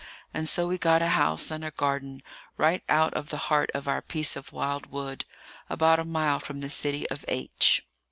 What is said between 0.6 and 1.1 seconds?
we got a